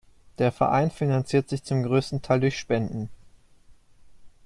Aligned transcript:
Der 0.39 0.51
Verein 0.51 0.89
finanziert 0.89 1.47
sich 1.47 1.63
zum 1.63 1.83
größten 1.83 2.23
Teil 2.23 2.39
durch 2.39 2.57
Spenden. 2.57 3.09